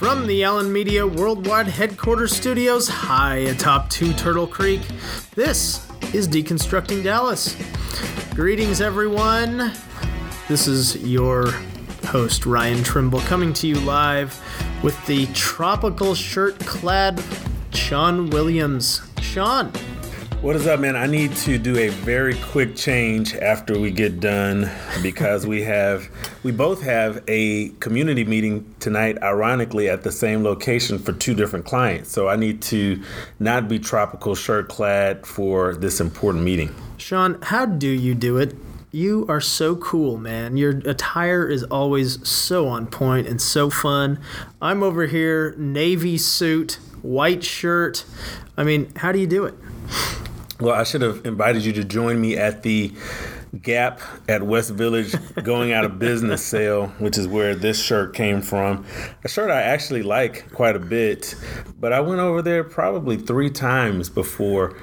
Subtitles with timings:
[0.00, 4.80] From the Allyn Media Worldwide Headquarters Studios, high atop Two Turtle Creek,
[5.34, 7.54] this is Deconstructing Dallas.
[8.34, 9.72] Greetings, everyone.
[10.48, 11.50] This is your
[12.06, 14.42] host, Ryan Trimble, coming to you live
[14.82, 17.22] with the tropical shirt clad
[17.74, 19.02] Shawn Williams.
[19.20, 19.70] Shawn,
[20.42, 20.96] What is up, man?
[20.96, 24.70] I need to do a very quick change after we get done
[25.02, 26.08] because we have,
[26.42, 31.66] we both have a community meeting tonight, ironically, at the same location for two different
[31.66, 32.10] clients.
[32.10, 33.02] So I need to
[33.38, 36.74] not be tropical shirt clad for this important meeting.
[36.96, 38.54] Shawn, how do you do it?
[38.92, 40.56] You are so cool, man.
[40.56, 44.18] Your attire is always so on point and so fun.
[44.62, 48.06] I'm over here, navy suit, white shirt.
[48.56, 49.54] I mean, how do you do it?
[50.60, 52.92] Well, I should have invited you to join me at the
[53.62, 58.42] Gap at West Village going out of business sale, which is where this shirt came
[58.42, 58.84] from.
[59.24, 61.34] A shirt I actually like quite a bit,
[61.78, 64.76] but I went over there probably three times before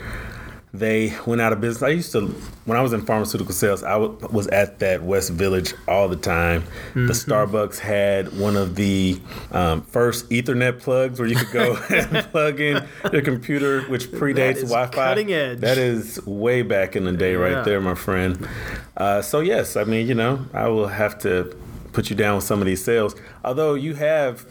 [0.80, 1.83] they went out of business.
[1.83, 2.28] I used to,
[2.66, 6.16] when I was in pharmaceutical sales, I w- was at that West Village all the
[6.16, 6.64] time.
[6.94, 9.19] The Starbucks had one of the
[9.52, 14.61] um, first Ethernet plugs where you could go and plug in your computer, which predates
[14.61, 14.92] Wi Fi.
[14.92, 15.59] cutting edge.
[15.59, 17.38] That is way back in the day, Yeah.
[17.39, 18.47] right there, my friend.
[18.95, 21.56] Uh, so, yes, I mean, you know, I will have to
[21.94, 23.16] put you down with some of these sales.
[23.44, 24.45] Although you have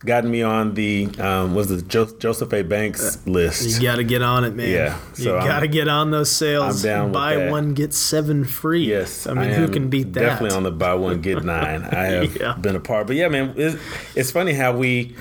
[0.00, 2.62] gotten me on the, um, was the jo- Joseph A.
[2.62, 3.80] Banks list.
[3.80, 4.70] You got to get on it, man.
[4.70, 6.84] Yeah, you got to get on those sales.
[6.84, 7.50] I'm down with Buy that.
[7.50, 8.84] one, get seven free.
[8.84, 10.20] Yes, I mean, who can beat that?
[10.20, 11.82] Definitely on the buy one get nine.
[11.82, 12.54] I have Yeah.
[12.54, 13.76] been a part, but yeah, man, it's,
[14.14, 15.16] it's funny how we.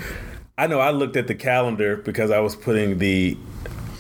[0.60, 3.38] I know I looked at the calendar because I was putting the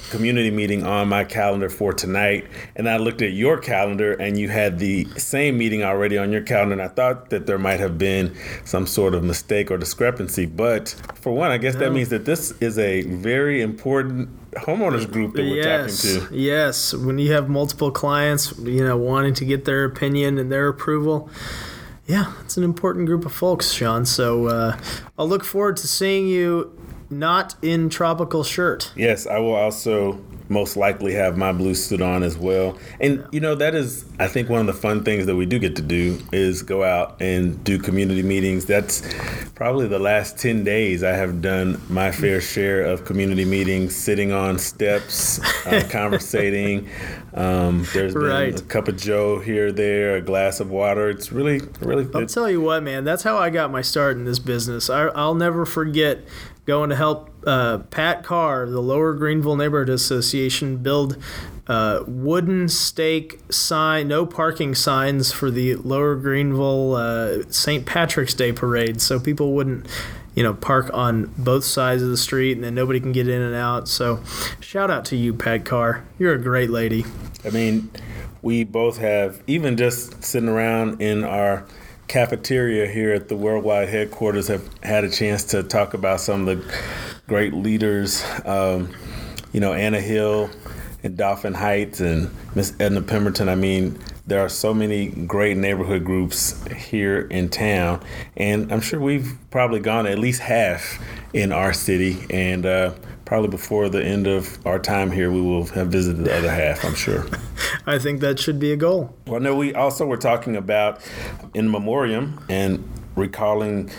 [0.09, 4.49] community meeting on my calendar for tonight, and I looked at your calendar, and you
[4.49, 7.97] had the same meeting already on your calendar, and I thought that there might have
[7.97, 10.45] been some sort of mistake or discrepancy.
[10.45, 15.33] But for one, I guess that means that this is a very important homeowners group
[15.35, 16.35] that we're yes, talking to.
[16.35, 16.93] yes.
[16.93, 21.29] When you have multiple clients, you know, wanting to get their opinion and their approval,
[22.07, 24.05] yeah, it's an important group of folks, Shawn.
[24.05, 24.79] So uh,
[25.17, 26.76] I'll look forward to seeing you
[27.09, 28.91] not in tropical shirt.
[28.95, 30.19] Yes, I will also
[30.49, 32.77] most likely have my blue suit on as well.
[33.01, 35.59] And you know that is I think one of the fun things that we do
[35.59, 38.65] get to do is go out and do community meetings.
[38.65, 39.01] That's
[39.55, 44.31] probably the last 10 days I have done my fair share of community meetings, sitting
[44.31, 46.87] on steps, uh, conversating.
[47.33, 48.57] Um, there's been Right.
[48.59, 51.09] a cup of joe here, there, a glass of water.
[51.09, 52.07] It's really, really.
[52.15, 53.03] I'll tell you what, man.
[53.03, 54.89] That's how I got my start in this business.
[54.89, 56.21] I, I'll never forget
[56.67, 61.17] going to help uh, Pat Carr, the Lower Greenville Neighborhood Association, build
[61.65, 67.85] uh, wooden stake sign, no parking signs for the Lower Greenville uh, St.
[67.85, 69.87] Patrick's Day parade, so people wouldn't.
[70.35, 73.41] You know, park on both sides of the street, and then nobody can get in
[73.41, 73.87] and out.
[73.87, 74.21] So,
[74.59, 76.05] shout out to you, Pat Carr.
[76.19, 77.05] You're a great lady.
[77.43, 77.89] I mean,
[78.43, 81.65] we both have, even just sitting around in our
[82.07, 86.57] cafeteria here at the worldwide headquarters, have had a chance to talk about some of
[86.57, 86.75] the
[87.27, 88.23] great leaders.
[88.45, 88.93] Um,
[89.53, 90.49] you know, Anna Hill
[91.03, 93.49] and Dolphin Heights and Miss Edna Pemberton.
[93.49, 98.03] I mean, there are so many great neighborhood groups here in town,
[98.35, 101.01] and I'm sure we've probably gone at least half
[101.33, 102.93] in our city, and uh,
[103.27, 106.85] probably before the end of our time here, we will have visited the other half.
[106.85, 107.27] I'm sure.
[107.85, 109.13] I think that should be a goal.
[109.27, 111.01] Well, no, we also were talking about
[111.53, 113.91] in memoriam and recalling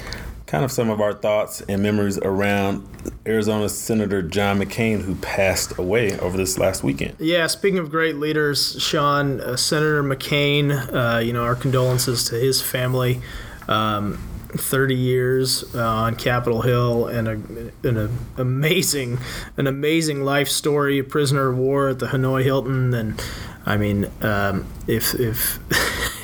[0.47, 2.89] kind of some of our thoughts and memories around
[3.27, 7.15] Arizona Senator John McCain, who passed away over this last weekend.
[7.19, 12.37] Yeah, speaking of great leaders, Shawn, uh, Senator McCain, uh, you know, our condolences to
[12.37, 13.21] his family.
[13.69, 14.19] Um,
[14.53, 19.19] 30 years uh, on Capitol Hill and a, an a amazing,
[19.57, 21.03] an amazing life story.
[21.03, 23.23] Prisoner of war at the Hanoi Hilton, and
[23.67, 25.59] I mean, um, if if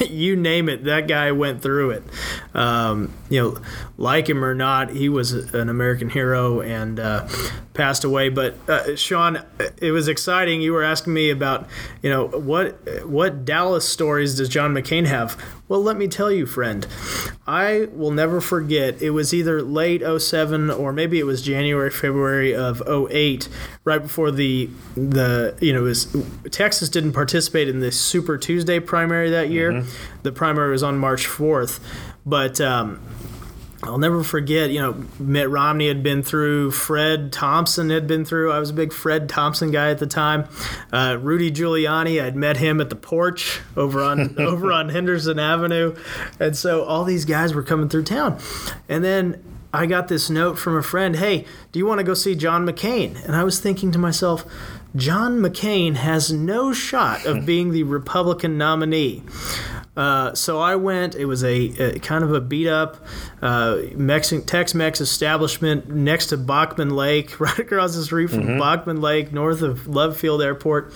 [0.15, 2.03] you name it, that guy went through it.
[2.55, 3.63] Um, you know,
[3.99, 7.29] like him or not, he was an American hero and uh,
[7.75, 8.29] passed away.
[8.29, 9.45] But uh, Shawn,
[9.79, 10.63] it was exciting.
[10.63, 11.69] You were asking me about,
[12.03, 15.37] you know, what what Dallas stories does John McCain have?
[15.67, 16.87] Well, let me tell you, friend,
[17.47, 19.01] I will never forget.
[19.01, 23.49] It was either late 07 or maybe it was January, February of 08,
[23.85, 26.15] right before the the you know was
[26.51, 29.85] Texas didn't participate in the Super Tuesday primary that year.
[30.23, 31.81] The primary was on March 4th,
[32.25, 32.61] but.
[32.61, 33.01] Um,
[33.87, 38.51] I'll never forget, you know, Mitt Romney had been through, Fred Thompson had been through.
[38.51, 40.49] I was a big Fred Thompson guy at the time.
[40.91, 45.95] Uh, Rudy Giuliani, I'd met him at the porch over on over on Henderson Avenue,
[46.41, 48.39] and so all these guys were coming through town,
[48.89, 49.43] and then
[49.73, 51.17] I got this note from a friend.
[51.17, 53.23] Hey, do you want to go see John McCain?
[53.25, 54.45] And I was thinking to myself,
[54.97, 59.25] John McCain has no shot of being the Republican nominee.
[59.97, 61.15] Uh, so I went.
[61.15, 62.97] It was a, a kind of a beat up
[63.41, 68.59] uh, Mexican Tex-Mex establishment next to Bachman Lake, right across the street from mm-hmm.
[68.59, 70.93] Bachman Lake, north of Love Field Airport.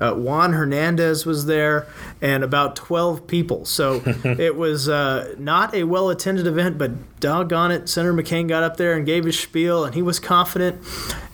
[0.00, 1.86] Uh, Juan Hernandez was there,
[2.20, 3.64] and about twelve people.
[3.64, 8.62] So it was uh, not a well attended event, but doggone it, Senator McCain got
[8.62, 10.82] up there and gave his spiel, and he was confident.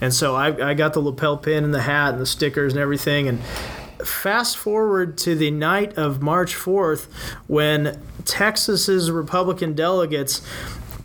[0.00, 2.82] And so I, I got the lapel pin and the hat and the stickers and
[2.82, 3.40] everything, and
[4.04, 7.06] fast forward to the night of March 4th
[7.46, 10.42] when Texas's Republican delegates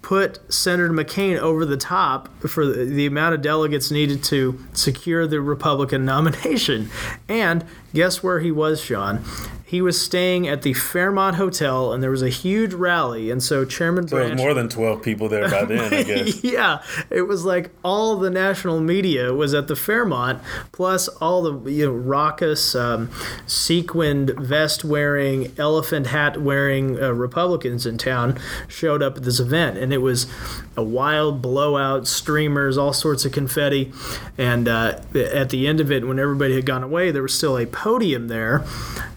[0.01, 5.25] put Senator McCain over the top for the, the, amount of delegates needed to secure
[5.25, 6.89] the Republican nomination.
[7.29, 9.23] And guess where he was, Shawn?
[9.71, 13.31] he was staying at the Fairmont Hotel, and there was a huge rally.
[13.31, 16.43] And so Chairman Branch, more than twelve people there by then, I guess.
[16.43, 20.41] yeah, it was like all the national media was at the Fairmont,
[20.73, 23.09] plus all the you know raucous, um,
[23.47, 28.37] sequined vest wearing, elephant hat wearing uh, Republicans in town
[28.67, 30.27] showed up at this event, and it was
[30.75, 33.93] a wild blowout, streamers, all sorts of confetti,
[34.37, 37.55] and uh, at the end of it, when everybody had gone away, there was still
[37.57, 38.63] a podium there,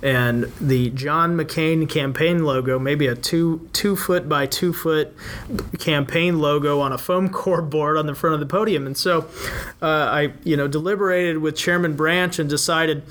[0.03, 5.15] and the John McCain campaign logo, maybe a two two foot by two foot
[5.79, 8.87] campaign logo on a foam core board on the front of the podium.
[8.87, 9.29] And so
[9.83, 13.03] uh, I, you know, deliberated with Chairman Branch and decided,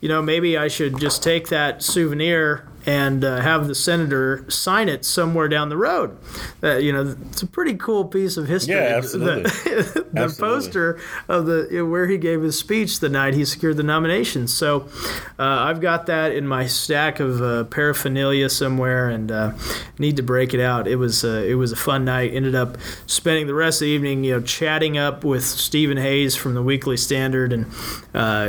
[0.00, 4.88] you know, maybe I should just take that souvenir and uh, have the senator sign
[4.88, 6.16] it somewhere down the road.
[6.62, 8.76] Uh, you know, it's a pretty cool piece of history.
[8.76, 9.42] Yeah, absolutely.
[9.42, 10.56] The, the absolutely.
[10.56, 13.82] poster of the you know, where he gave his speech the night he secured the
[13.82, 14.46] nomination.
[14.46, 14.88] So
[15.36, 19.52] uh, I've got that in my stack of uh, paraphernalia somewhere, and uh,
[19.98, 20.86] need to break it out.
[20.86, 22.32] It was uh, it was a fun night.
[22.32, 26.36] Ended up spending the rest of the evening, you know, chatting up with Stephen Hayes
[26.36, 27.66] from the Weekly Standard, and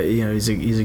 [0.05, 0.83] you know, he's a he's a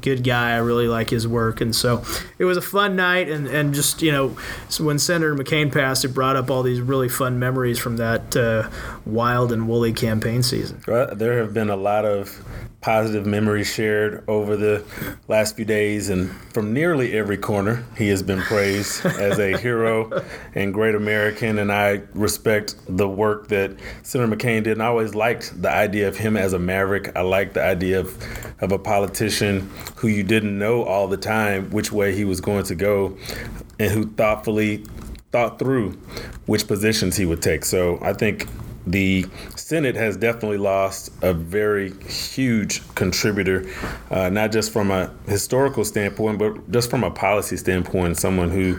[0.00, 0.52] good guy.
[0.52, 2.02] I really like his work, and so
[2.38, 4.36] it was a fun night, and, and just you know,
[4.78, 8.68] when Senator McCain passed, it brought up all these really fun memories from that uh,
[9.04, 10.82] wild and woolly campaign season.
[10.86, 12.44] Well, there have been a lot of
[12.84, 14.84] positive memories shared over the
[15.26, 20.22] last few days, and from nearly every corner, he has been praised as a hero
[20.54, 21.58] and great American.
[21.58, 24.72] And I respect the work that Senator McCain did.
[24.72, 27.16] And I always liked the idea of him as a maverick.
[27.16, 28.22] I like the idea of
[28.60, 32.64] of a politician who you didn't know all the time which way he was going
[32.64, 34.84] to go, and who thoughtfully
[35.32, 35.92] thought through
[36.46, 37.64] which positions he would take.
[37.64, 38.46] So I think
[38.86, 39.26] the
[39.56, 43.66] Senate has definitely lost a very huge contributor,
[44.10, 48.18] uh, not just from a historical standpoint, but just from a policy standpoint.
[48.18, 48.76] Someone who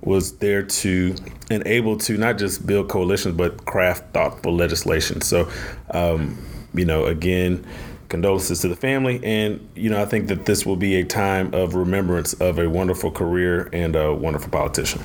[0.00, 1.14] was there to
[1.50, 5.20] and able to not just build coalitions, but craft thoughtful legislation.
[5.20, 5.48] So,
[5.90, 6.38] um,
[6.74, 7.66] you know, again,
[8.12, 9.18] condolences to the family.
[9.24, 12.68] And, you know, I think that this will be a time of remembrance of a
[12.68, 15.02] wonderful career and a wonderful politician.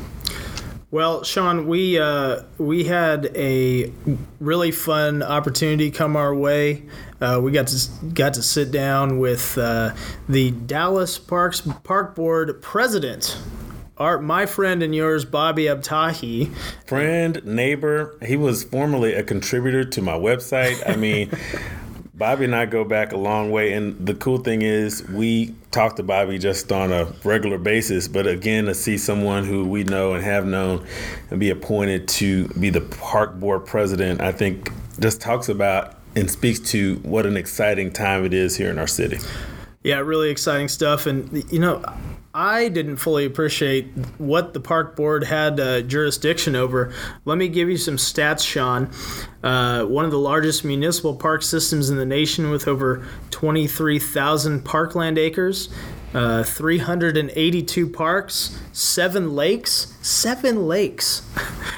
[0.92, 3.92] Well, Shawn, we uh, we had a
[4.40, 6.84] really fun opportunity come our way.
[7.20, 9.94] Uh, we got to got to sit down with uh,
[10.30, 13.38] the Dallas Parks Park Board president,
[13.98, 16.56] our my friend and yours, Bobby Abtahi.
[16.88, 18.18] Friend, neighbor.
[18.26, 20.82] He was formerly a contributor to my website.
[20.90, 21.32] I mean.
[22.18, 25.98] Bobby and I go back a long way, and the cool thing is we talk
[25.98, 28.08] to Bobby just on a regular basis.
[28.08, 30.84] But again, to see someone who we know and have known
[31.30, 36.30] and be appointed to be the park board president, I think just talks about and
[36.32, 39.20] speaks to what an exciting time it is here in our city.
[39.84, 41.06] Yeah, really exciting stuff.
[41.06, 41.84] And, you know,
[42.40, 43.88] I didn't fully appreciate
[44.20, 46.94] what the park board had uh, jurisdiction over.
[47.26, 48.92] Let me give you some stats, Shawn.
[49.42, 55.18] Uh, one of the largest municipal park systems in the nation with over 23,000 parkland
[55.18, 55.70] acres.
[56.14, 61.24] Uh, 382 parks, seven lakes, seven lakes.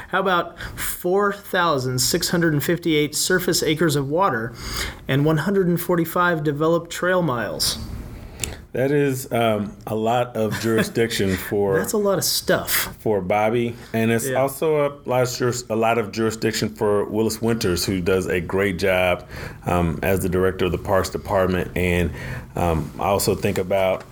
[0.09, 4.53] How about 4,658 surface acres of water
[5.07, 7.77] and 145 developed trail miles?
[8.71, 11.79] That is um, a lot of jurisdiction for.
[11.79, 14.35] That's a lot of stuff for Bobby, and it's yeah.
[14.35, 18.39] also a lot of juris, a lot of jurisdiction for Willis Winters, who does a
[18.39, 19.27] great job
[19.65, 21.75] um, as the director of the Parks Department.
[21.75, 22.11] And
[22.55, 24.03] um, I also think about,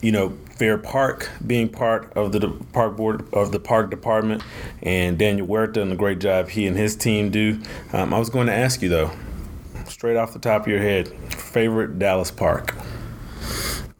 [0.00, 4.44] you know, Fair Park being part of the park board of the park department,
[4.84, 7.60] and Daniel Huerta and the great job he and his team do.
[7.92, 9.10] Um, I was going to ask you though,
[9.86, 12.76] straight off the top of your head, favorite Dallas park.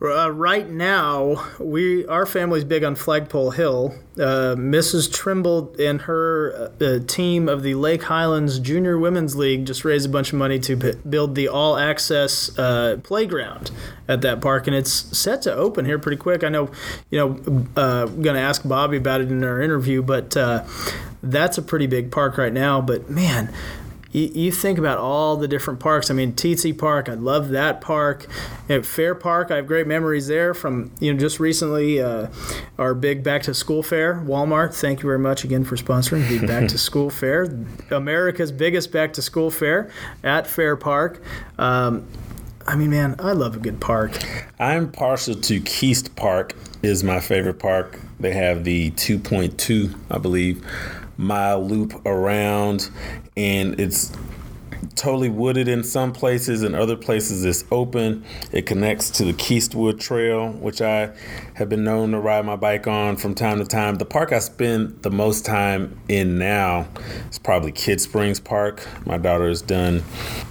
[0.03, 3.95] Uh, right now, we our family's big on Flagpole Hill.
[4.17, 5.13] Uh, Mrs.
[5.13, 10.09] Trimble and her uh, team of the Lake Highlands Junior Women's League just raised a
[10.09, 13.71] bunch of money to build the all-access uh, playground
[14.09, 16.45] at that park, and it's set to open here pretty quick.
[16.45, 16.71] I know,
[17.11, 20.65] you know, uh, I'm going to ask Bobby about it in our interview, but uh,
[21.23, 22.81] that's a pretty big park right now.
[22.81, 23.53] But man,
[24.13, 26.11] you, you think about all the different parks.
[26.11, 28.27] I mean, Tietze Park, I love that park.
[28.69, 32.29] At Fair Park, I have great memories there from, you know, just recently uh,
[32.79, 34.15] our big back to school fair.
[34.15, 37.49] Walmart, thank you very much again for sponsoring the back to school fair.
[37.91, 39.91] America's biggest back to school fair
[40.23, 41.23] at Fair Park.
[41.59, 42.07] Um,
[42.67, 44.13] I mean, man, I love a good park.
[44.59, 47.99] I'm partial to Kiest Park is my favorite park.
[48.21, 50.65] They have the 2.2, I believe,
[51.17, 52.91] mile loop around,
[53.37, 54.13] and it's
[54.95, 58.25] totally wooded in some places and other places it's open.
[58.53, 61.11] It connects to the Kiestwood Trail which i
[61.55, 63.97] have been known to ride my bike on from time to time.
[63.97, 66.89] The park i spend the most time in now
[67.31, 68.87] is probably Kidd Springs Park.
[69.05, 70.03] My daughter has done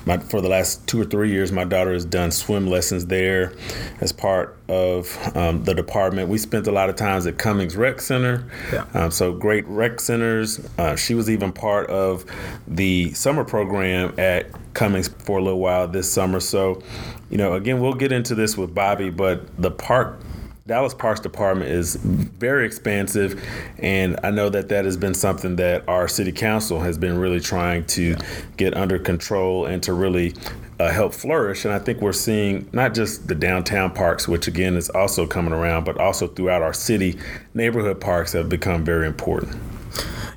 [0.06, 3.54] my, for the last two or three years my daughter has done swim lessons there
[4.02, 6.30] as part of um, the department.
[6.30, 8.46] We spent a lot of times at cummings rec center.
[8.72, 8.86] Yeah.
[8.94, 10.66] um, so great rec centers.
[10.78, 12.24] Uh, she was even part of
[12.68, 16.42] the summer program at Cummings for a little while this summer.
[16.42, 16.84] So,
[17.30, 20.20] you know, again, we'll get into this with Bobby, but the park.
[20.68, 23.44] Dallas Parks Department is very expansive,
[23.80, 27.40] and I know that that has been something that our city council has been really
[27.40, 28.16] trying to
[28.56, 30.36] get under control and to really
[30.80, 31.66] uh, help flourish.
[31.66, 35.54] And I think we're seeing not just the downtown parks, which again is also coming
[35.54, 37.18] around, but also throughout our city,
[37.56, 39.60] neighborhood parks have become very important.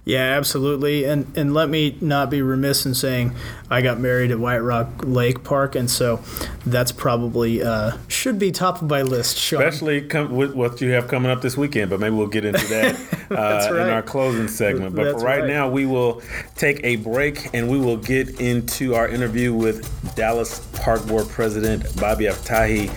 [0.04, 1.04] Yeah, absolutely.
[1.04, 3.36] And and let me not be remiss in saying
[3.70, 6.20] I got married at White Rock Lake Park, and so
[6.66, 9.38] that's probably uh, should be top of my list.
[9.38, 9.62] Shawn.
[9.62, 11.88] especially come with what you have coming up this weekend.
[11.88, 12.96] But maybe we'll get into that
[13.30, 13.34] uh,
[13.72, 13.86] right.
[13.86, 14.96] in our closing segment.
[14.96, 15.46] But right, right.
[15.46, 16.20] now, we will
[16.56, 21.84] take a break and we will get into our interview with Dallas Park Board President
[22.00, 22.90] Bobby Abtahi.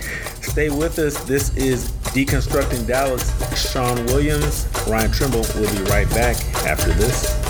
[0.43, 1.23] Stay with us.
[1.25, 3.29] This is Deconstructing Dallas.
[3.69, 7.43] Shawn Williams, Ryan Trimble will be right back after this.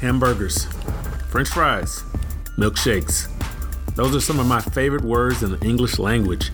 [0.00, 0.64] Hamburgers,
[1.28, 2.02] French fries,
[2.56, 3.28] milkshakes.
[3.94, 6.50] Those are some of my favorite words in the English language.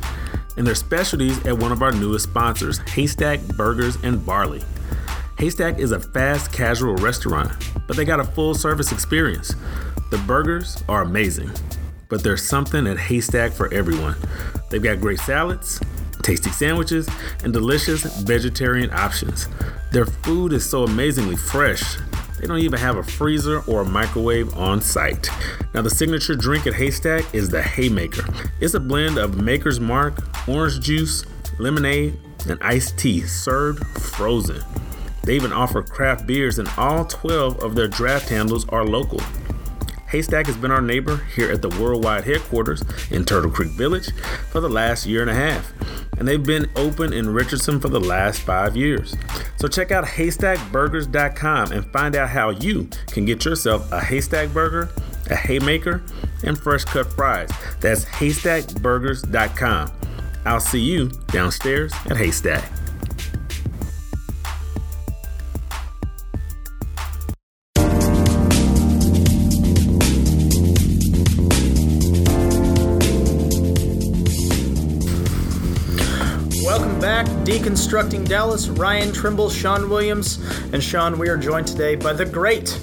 [0.56, 4.62] And they're specialties at one of our newest sponsors, Haystack Burgers and Barley.
[5.38, 7.52] Haystack is a fast casual restaurant,
[7.86, 9.54] but they got a full service experience.
[10.10, 11.50] The burgers are amazing,
[12.08, 14.16] but there's something at Haystack for everyone.
[14.68, 15.80] They've got great salads,
[16.22, 17.08] tasty sandwiches,
[17.44, 19.48] and delicious vegetarian options.
[19.92, 21.96] Their food is so amazingly fresh.
[22.38, 25.28] They don't even have a freezer or a microwave on site.
[25.74, 28.24] Now, the signature drink at Haystack is the Haymaker.
[28.60, 31.24] It's a blend of Maker's Mark, orange juice,
[31.58, 32.18] lemonade,
[32.48, 34.62] and iced tea served frozen.
[35.24, 39.20] They even offer craft beers, and all 12 of their draft handles are local.
[40.08, 44.10] Haystack has been our neighbor here at the worldwide headquarters in Turtle Creek Village
[44.50, 45.72] for the last year and a half,
[46.18, 49.14] and they've been open in Richardson for the last five years.
[49.56, 54.88] So check out haystackburgers.com and find out how you can get yourself a haystack burger,
[55.30, 56.02] a haymaker,
[56.44, 57.50] and fresh cut fries.
[57.80, 59.92] That's haystackburgers.com.
[60.46, 62.77] I'll see you downstairs at Haystack.
[77.48, 78.68] Deconstructing Dallas.
[78.68, 80.36] Ryan Trimble, Shawn Williams,
[80.74, 81.18] and Shawn.
[81.18, 82.78] We are joined today by the great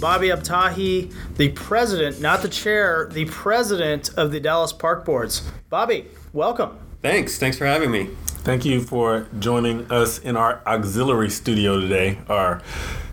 [0.00, 5.52] Bobby Abtahi, the president, not the chair, the president of the Dallas Park Boards.
[5.68, 6.78] Bobby, welcome.
[7.02, 7.38] Thanks.
[7.38, 8.08] Thanks for having me.
[8.28, 12.16] Thank you for joining us in our auxiliary studio today.
[12.30, 12.62] Our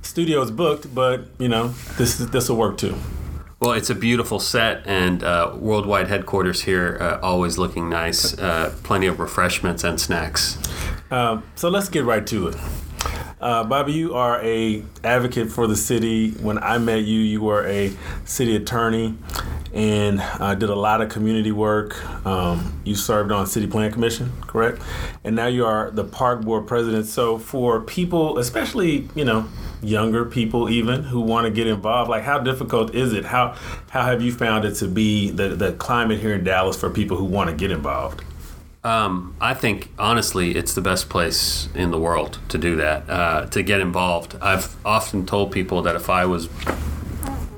[0.02, 2.96] studio is booked, but you know this this will work too.
[3.66, 8.38] Well, it's a beautiful set and uh, worldwide headquarters here, uh, always looking nice.
[8.38, 10.60] Uh, plenty of refreshments and snacks.
[11.10, 12.56] Um, so let's get right to it.
[13.42, 16.34] Uh, Bobby, you are a advocate for the city.
[16.34, 17.92] When I met you, you were a
[18.24, 19.18] city attorney,
[19.74, 22.06] and uh, did a lot of community work.
[22.24, 24.80] Um, you served on City Plan Commission, correct?
[25.24, 27.08] And now you are the Park Board President.
[27.08, 29.48] So for people, especially you know
[29.86, 33.26] younger people even who want to get involved, like how difficult is it?
[33.26, 33.56] How
[33.90, 37.18] how have you found it to be the the climate here in Dallas for people
[37.18, 38.24] who want to get involved?
[38.84, 43.46] Um, I think honestly, it's the best place in the world to do that, uh,
[43.48, 44.36] to get involved.
[44.40, 46.50] I've often told people that if I was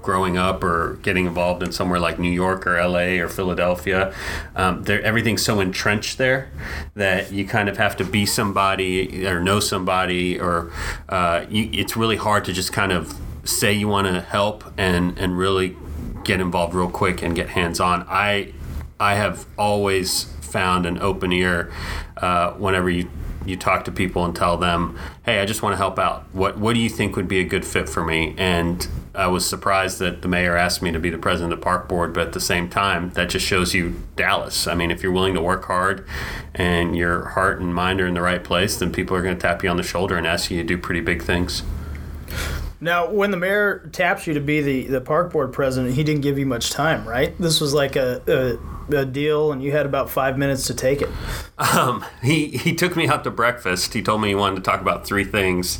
[0.07, 4.13] growing up or getting involved in somewhere like New York or LA or Philadelphia,
[4.55, 6.49] um, everything's so entrenched there
[6.95, 10.71] that you kind of have to be somebody or know somebody, or
[11.09, 15.19] uh, you, it's really hard to just kind of say you want to help and
[15.19, 15.75] and really
[16.23, 18.05] get involved real quick and get hands on.
[18.07, 18.53] I
[19.01, 21.69] I have always found an open ear
[22.15, 23.09] uh, whenever you
[23.45, 26.23] you talk to people and tell them, "Hey, I just want to help out.
[26.31, 28.87] What what do you think would be a good fit for me?" And
[29.17, 31.89] I was surprised that the mayor asked me to be the president of the park
[31.89, 34.67] board, but at the same time, that just shows you Dallas.
[34.67, 36.05] I mean, if you're willing to work hard
[36.53, 39.41] and your heart and mind are in the right place, then people are going to
[39.41, 41.63] tap you on the shoulder and ask you to do pretty big things.
[42.79, 46.21] Now, when the mayor taps you to be the, the park board president, he didn't
[46.21, 47.35] give you much time, right?
[47.39, 51.01] This was like a, a a deal, and you had about five minutes to take
[51.01, 51.09] it.
[51.57, 53.93] Um, he he took me out to breakfast.
[53.93, 55.79] He told me he wanted to talk about three things,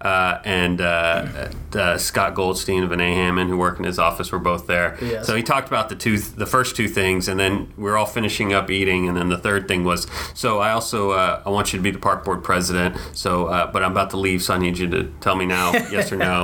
[0.00, 4.38] uh, and uh, uh, Scott Goldstein and Vinay Hammond, who work in his office, were
[4.38, 4.96] both there.
[5.02, 5.26] Yes.
[5.26, 8.06] So he talked about the two, the first two things, and then we are all
[8.06, 11.72] finishing up eating, and then the third thing was, so I also uh, I want
[11.72, 12.96] you to be the park board president.
[13.12, 15.72] So, uh, but I'm about to leave, so I need you to tell me now,
[15.90, 16.37] yes or no.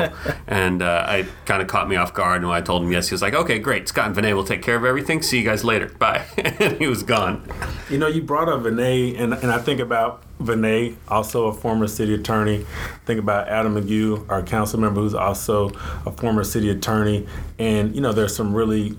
[0.46, 3.08] And uh, I kind of caught me off guard, and when I told him yes,
[3.08, 3.88] he was like, okay, great.
[3.88, 5.22] Scott and Vinay will take care of everything.
[5.22, 6.24] See you guys later bye.
[6.36, 7.48] and he was gone.
[7.90, 11.86] You know, you brought up Vinay, and, and I think about Vinay, also a former
[11.86, 12.66] city attorney.
[13.06, 15.70] Think about Adam McGough, our council member, who's also
[16.06, 17.26] a former city attorney.
[17.58, 18.96] And, you know, there's some really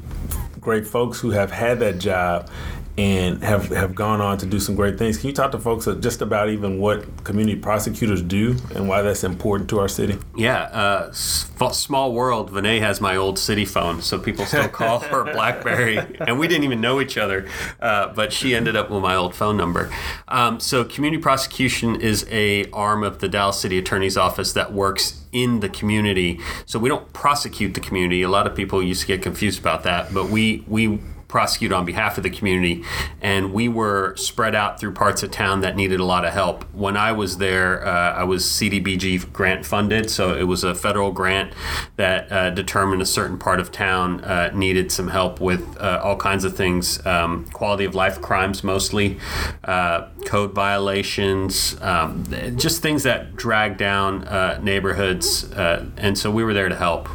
[0.59, 2.49] great folks who have had that job
[2.97, 5.17] and have, have gone on to do some great things.
[5.17, 9.23] Can you talk to folks just about even what community prosecutors do and why that's
[9.23, 10.17] important to our city?
[10.35, 12.51] Yeah, uh, small world.
[12.51, 16.63] Vinay has my old city phone, so people still call her BlackBerry, and we didn't
[16.63, 17.47] even know each other,
[17.81, 19.91] uh, but she ended up with my old phone number.
[20.27, 25.21] Um, so, community prosecution is a arm of the Dallas City Attorney's Office that works
[25.31, 26.39] in the community.
[26.65, 28.21] So we don't prosecute the community.
[28.21, 30.99] A lot of people used to get confused about that, but we we
[31.35, 32.81] prosecute on behalf of the community.
[33.21, 36.63] And we were spread out through parts of town that needed a lot of help.
[36.73, 41.11] When I was there, uh, I was CDBG grant funded, so it was a federal
[41.11, 41.51] grant
[41.97, 46.15] that uh, determined a certain part of town uh, needed some help with uh, all
[46.15, 49.19] kinds of things um, quality of life crimes, mostly,
[49.65, 52.23] uh, code violations, um,
[52.55, 55.51] just things that drag down uh, neighborhoods.
[55.97, 57.09] and so we were there to help.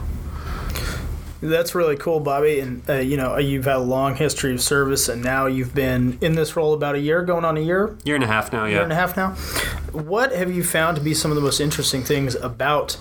[1.41, 2.61] That's really cool, Bobby.
[2.61, 6.19] And uh, you know, you've had a long history of service, and now you've been
[6.21, 8.65] in this role about a year, going on a year, year and a half now.
[8.65, 9.31] Yeah, year and a half now.
[9.93, 12.97] What have you found to be some of the most interesting things about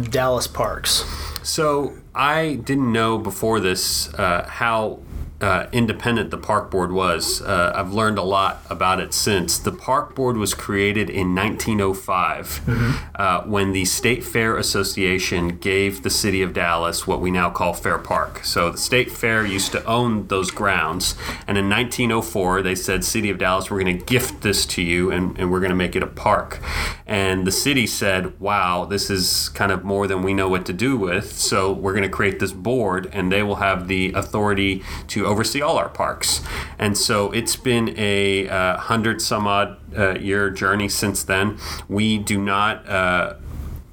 [0.00, 1.04] Dallas parks?
[1.42, 5.00] So I didn't know before this uh, how
[5.40, 7.40] uh, independent the park board was.
[7.40, 9.58] Uh, I've learned a lot about it since.
[9.58, 13.06] The park board was created in 1905 mm-hmm.
[13.14, 17.72] uh, when the State Fair Association gave the city of Dallas what we now call
[17.72, 18.44] Fair Park.
[18.44, 21.14] So the State Fair used to own those grounds,
[21.46, 25.10] and in 1904 they said, City of Dallas, we're going to gift this to you
[25.10, 26.60] and, and we're going to make it a park.
[27.06, 30.72] And the city said, wow, this is kind of more than we know what to
[30.72, 34.82] do with, so we're going to create this board and they will have the authority
[35.08, 36.42] to oversee all our parks.
[36.78, 41.58] And so it's been a uh, hundred some odd uh, year journey since then.
[41.88, 42.86] We do not.
[42.88, 43.34] Uh,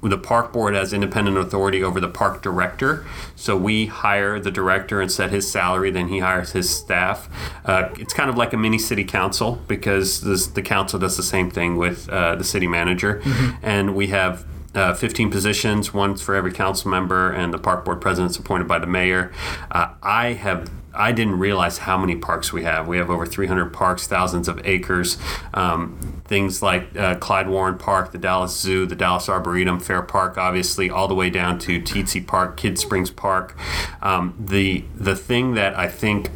[0.00, 3.04] the park board has independent authority over the park director.
[3.34, 7.28] So we hire the director and set his salary, then he hires his staff.
[7.64, 11.22] Uh, it's kind of like a mini city council because this, the council does the
[11.24, 13.20] same thing with uh, the city manager.
[13.24, 13.66] Mm-hmm.
[13.66, 18.00] And we have uh, 15 positions, one for every council member, and the park board
[18.00, 19.32] president is appointed by the mayor.
[19.70, 22.88] Uh, I have I didn't realize how many parks we have.
[22.88, 25.16] We have over 300 parks, thousands of acres.
[25.54, 30.36] Um, things like uh, Clyde Warren Park, the Dallas Zoo, the Dallas Arboretum, Fair Park,
[30.36, 33.56] obviously, all the way down to Tietze Park, Kidd Springs Park.
[34.02, 36.30] Um, the the thing that I think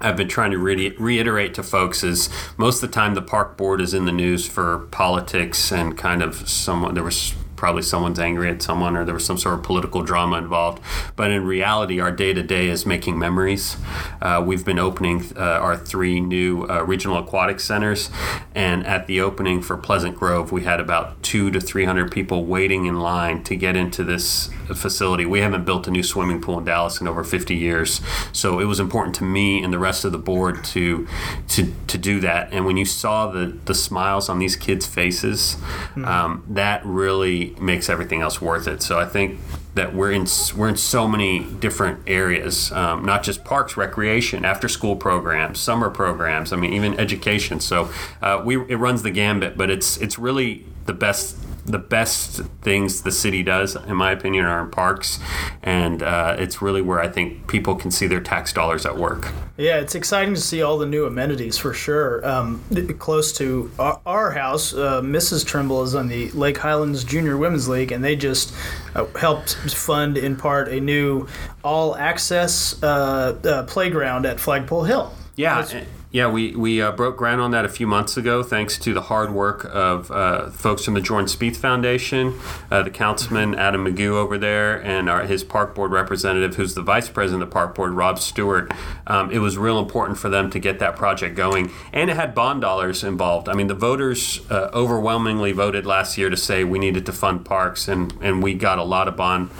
[0.00, 3.56] I've been trying to re- reiterate to folks is most of the time the park
[3.56, 8.20] board is in the news for politics and kind of someone there was probably someone's
[8.20, 10.80] angry at someone or there was some sort of political drama involved.
[11.16, 13.76] But in reality, our day to day is making memories.
[14.22, 18.10] Uh, we've been opening uh, our three new uh, regional aquatic centers,
[18.54, 22.44] and at the opening for Pleasant Grove, we had about two to three hundred people
[22.44, 25.26] waiting in line to get into this facility.
[25.26, 28.00] We haven't built a new swimming pool in Dallas in over 50 years,
[28.32, 31.08] so it was important to me and the rest of the board to
[31.48, 32.52] to to do that.
[32.52, 36.04] And when you saw the the smiles on these kids' faces, mm-hmm.
[36.04, 38.82] um, that really makes everything else worth it.
[38.82, 39.38] So I think
[39.74, 44.68] that we're in we're in so many different areas, um, not just parks, recreation, after
[44.68, 46.52] school programs, summer programs.
[46.52, 47.60] I mean, even education.
[47.60, 51.36] So uh, we it runs the gambit, but it's it's really the best
[51.68, 55.18] the best things the city does, in my opinion, are in parks,
[55.62, 59.32] and uh, it's really where I think people can see their tax dollars at work.
[59.56, 62.26] Yeah, it's exciting to see all the new amenities for sure.
[62.26, 62.62] Um,
[62.98, 65.44] close to our, our house, uh, Mrs.
[65.44, 68.54] Trimble is on the Lake Highlands Junior Women's League, and they just
[68.94, 71.26] uh, helped fund in part a new
[71.64, 75.12] all-access uh, uh, playground at Flagpole Hill.
[75.36, 75.66] Yeah.
[76.10, 79.02] Yeah, we, we uh, broke ground on that a few months ago thanks to the
[79.02, 82.40] hard work of uh, folks from the Jordan Spieth Foundation,
[82.70, 86.80] uh, the councilman Adam McGough over there, and our, his park board representative, who's the
[86.80, 88.72] vice president of the park board, Rob Stewart.
[89.06, 92.34] Um, it was real important for them to get that project going, and it had
[92.34, 93.46] bond dollars involved.
[93.46, 97.44] I mean, the voters uh, overwhelmingly voted last year to say we needed to fund
[97.44, 99.50] parks, and, and we got a lot of bond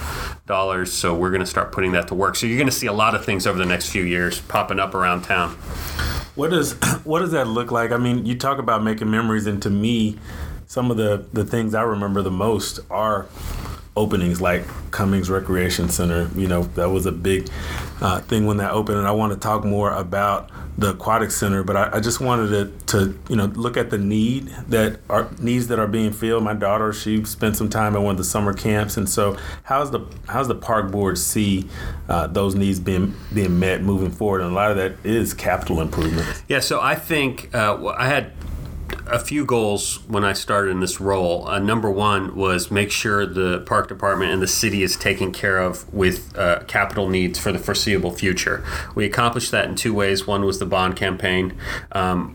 [0.46, 2.36] dollars, so we're going to start putting that to work.
[2.36, 4.80] So you're going to see a lot of things over the next few years popping
[4.80, 5.54] up around town.
[6.38, 6.72] What does
[7.04, 7.90] what does that look like?
[7.90, 10.18] I mean, you talk about making memories, and to me,
[10.68, 13.26] some of the the things I remember the most are
[13.98, 16.30] openings like Cummings Recreation Center.
[16.36, 17.48] You know, that was a big
[18.00, 21.64] uh, thing when that opened, and I want to talk more about the aquatic center.
[21.64, 22.48] But I, I, just wanted
[22.86, 26.44] to, to, you know, look at the need that are needs that are being filled.
[26.44, 29.90] My daughter, she spent some time at one of the summer camps, and so how's
[29.90, 31.68] the how's the park board see
[32.08, 34.40] uh, those needs being being met moving forward?
[34.40, 36.42] And a lot of that is capital improvement.
[36.46, 36.60] Yeah.
[36.60, 38.32] So I think uh, I had
[39.10, 41.48] a few goals when I started in this role.
[41.48, 45.58] Uh, number one was make sure the park department and the city is taken care
[45.58, 48.64] of with uh, capital needs for the foreseeable future.
[48.94, 50.26] We accomplished that in two ways.
[50.26, 51.56] One was the bond campaign.
[51.92, 52.34] Um,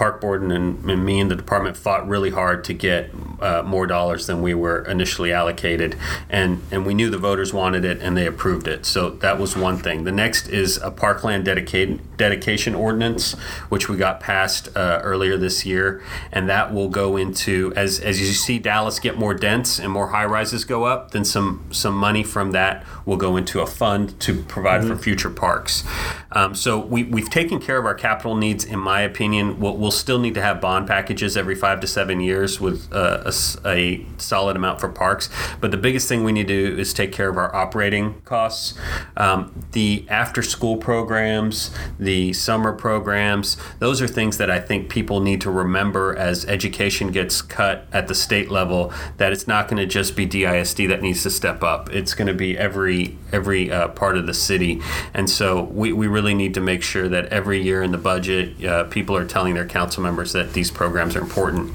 [0.00, 3.10] park board and, and, me and the department fought really hard to get
[3.40, 5.94] uh, more dollars than we were initially allocated,
[6.30, 8.86] and and we knew the voters wanted it and they approved it.
[8.86, 10.04] So that was one thing.
[10.04, 13.34] The next is a parkland dedicated dedication ordinance,
[13.68, 18.18] which we got passed uh, earlier this year, and that will go into as as
[18.18, 21.94] you see Dallas get more dense and more high rises go up, then some some
[21.94, 24.96] money from that will go into a fund to provide mm-hmm.
[24.96, 25.84] for future parks.
[26.32, 29.60] Um, so we we've taken care of our capital needs, in my opinion.
[29.60, 32.88] What We'll, we'll still need to have bond packages every five to seven years with
[32.92, 35.28] uh, a, a solid amount for parks,
[35.60, 38.78] but the biggest thing we need to do is take care of our operating costs.
[39.16, 43.56] Um, the after school programs, the summer programs.
[43.80, 48.06] Those are things that I think people need to remember as education gets cut at
[48.06, 48.92] the state level.
[49.16, 51.92] That it's not going to just be DISD that needs to step up.
[51.92, 54.80] It's going to be every every uh, part of the city,
[55.14, 58.64] and so we, we really need to make sure that every year in the budget,
[58.64, 61.72] uh, people are telling their council members that these programs are important.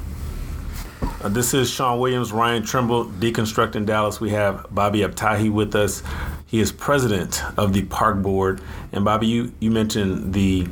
[1.22, 4.22] Uh, this is Shawn Williams, Ryan Trimble, Deconstructing Dallas.
[4.22, 6.04] We have Bobby Abtahi with us.
[6.46, 8.62] He is president of the park board.
[8.92, 10.68] And Bobby, you, you mentioned the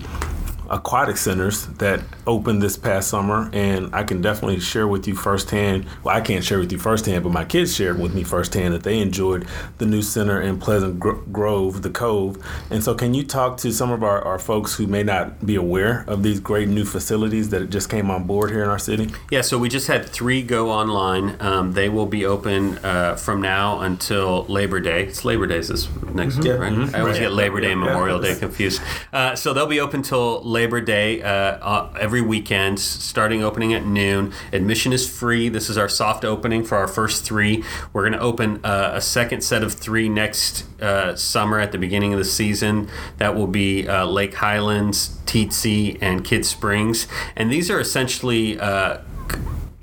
[0.73, 5.85] aquatic centers that opened this past summer, and I can definitely share with you firsthand.
[6.03, 8.83] Well, I can't share with you firsthand, but my kids shared with me firsthand that
[8.83, 12.37] they enjoyed the new center in Pleasant Grove, the Cove.
[12.69, 15.55] And so, can you talk to some of our, our folks who may not be
[15.55, 19.11] aware of these great new facilities that just came on board here in our city?
[19.31, 21.37] Yeah, so we just had three go online.
[21.39, 25.03] Um, they will be open uh, from now until Labor Day.
[25.03, 26.43] It's Labor Day this next mm-hmm.
[26.43, 26.73] week, right?
[26.73, 26.95] Mm-hmm.
[26.95, 27.25] I always right.
[27.25, 28.33] get Labor Day and Memorial yeah.
[28.33, 28.81] Day confused.
[29.11, 33.85] Uh, so they'll be open till Labor Day uh, uh, every weekend, starting opening at
[33.85, 34.33] noon.
[34.51, 35.49] Admission is free.
[35.49, 37.63] This is our soft opening for our first three.
[37.91, 41.77] We're going to open uh, a second set of three next uh, summer at the
[41.77, 42.89] beginning of the season.
[43.17, 47.07] That will be uh, Lake Highlands, Tietze, and Kidd Springs.
[47.35, 48.57] And these are essentially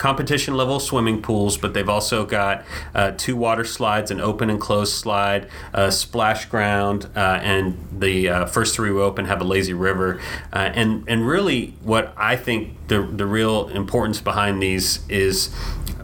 [0.00, 4.58] competition level swimming pools, but they've also got uh, two water slides, an open and
[4.58, 9.44] closed slide, a splash ground, uh, and the uh, first three we open have a
[9.44, 10.18] lazy river.
[10.54, 15.54] Uh, and and really, what I think the the real importance behind these is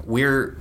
[0.04, 0.58] we're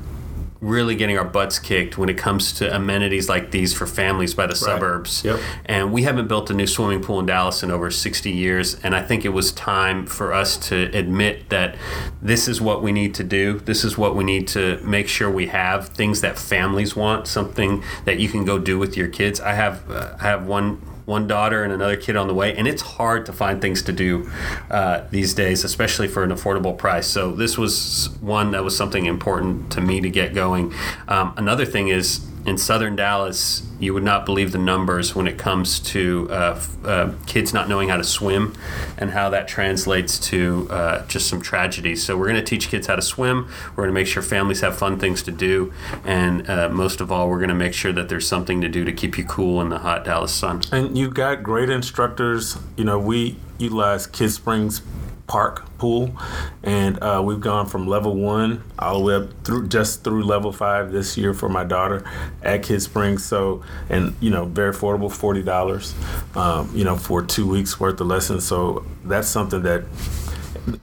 [0.65, 4.47] really getting our butts kicked when it comes to amenities like these for families by
[4.47, 5.23] the suburbs.
[5.23, 5.39] Yep.
[5.65, 8.75] And we haven't built a new swimming pool in Dallas in over 60 years.
[8.83, 11.75] And I think it was time for us to admit that
[12.21, 13.59] this is what we need to do.
[13.59, 17.83] This is what we need to make sure we have things that families want, something
[18.05, 19.39] that you can go do with your kids.
[19.39, 22.67] I have uh, I have one one daughter and another kid on the way, and
[22.67, 24.29] it's hard to find things to do
[24.69, 27.07] uh, these days, especially for an affordable price.
[27.07, 30.73] So this was one that was something important to me to get going.
[31.07, 35.37] Um, another thing is in southern Dallas, you would not believe the numbers when it
[35.37, 38.55] comes to uh, uh, kids not knowing how to swim
[38.97, 42.03] and how that translates to uh, just some tragedies.
[42.03, 43.49] So, we're going to teach kids how to swim.
[43.71, 45.73] We're going to make sure families have fun things to do.
[46.03, 48.85] And uh, most of all, we're going to make sure that there's something to do
[48.85, 50.61] to keep you cool in the hot Dallas sun.
[50.71, 52.57] And you've got great instructors.
[52.77, 54.81] You know, we utilize Kids Springs
[55.27, 56.15] Park pool,
[56.61, 60.51] and uh, we've gone from level one all the way up through just through level
[60.51, 62.03] five this year for my daughter
[62.43, 63.25] at Kidd Springs.
[63.25, 65.95] So, and you know, very affordable, forty dollars,
[66.35, 68.45] um, you know, for two weeks worth of lessons.
[68.45, 69.83] So that's something that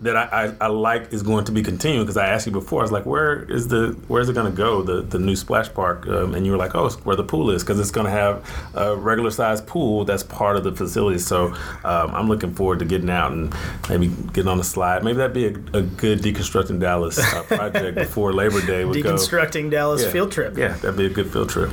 [0.00, 2.80] that I, I, I, like is going to be continuing because I asked you before.
[2.80, 4.82] I was like, where is the where is it going to go?
[4.82, 7.50] The the new splash park, um, and you were like, oh, it's where the pool
[7.50, 11.18] is because it's going to have a regular sized pool that's part of the facility.
[11.18, 11.48] So
[11.84, 13.54] um, I'm looking forward to getting out and
[13.88, 15.04] maybe getting on the slide.
[15.04, 19.64] Maybe that'd be a, a good deconstructing Dallas uh, project before Labor Day would deconstructing
[19.64, 19.70] go.
[19.70, 20.10] Dallas yeah.
[20.10, 20.56] field trip.
[20.56, 21.70] Yeah, that'd be a good field trip.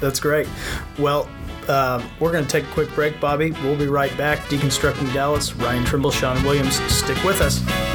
[0.00, 0.48] That's great.
[0.98, 1.28] Well,
[1.70, 3.52] um, we're going to take a quick break, Bobby.
[3.62, 4.40] We'll be right back.
[4.48, 6.74] Deconstructing Dallas, Ryan Trimble, Shawn Williams.
[6.92, 7.89] Stick with us.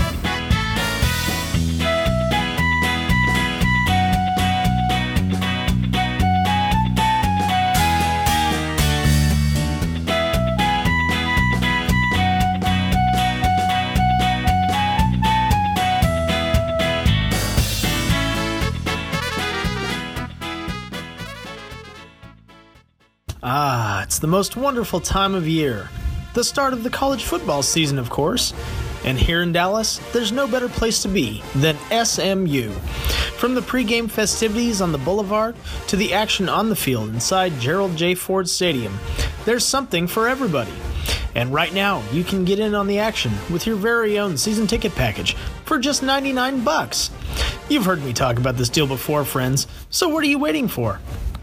[24.25, 25.87] The most wonderful time of year.
[26.33, 28.55] The start of the college football season, of course.
[29.03, 32.71] And here in Dallas, there's no better place to be than SMU.
[33.37, 35.55] From the pregame festivities on the boulevard
[35.89, 38.15] to the action on the field inside Gerald J.
[38.15, 38.97] Ford Stadium,
[39.45, 40.73] there's something for everybody.
[41.35, 44.65] And right now, you can get in on the action with your very own season
[44.65, 45.35] ticket package
[45.65, 47.11] for just 99 bucks.
[47.69, 50.99] You've heard me talk about this deal before, friends, so what are you waiting for?